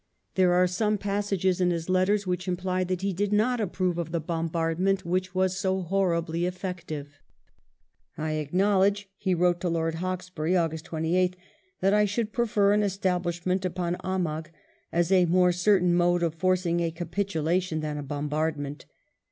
[0.33, 4.11] There are some passages in his letters which imply that he did not approve of
[4.11, 7.19] the bombard ment, which was so horribly effective."
[8.17, 11.35] I acknowledge," he wrote to Lord Hawkesbury, August 28th,
[11.83, 14.49] ''that I should prefer an establishment upon A mag
[14.91, 18.85] as a more cer tain mode of forcing a capitulation than a bombardment.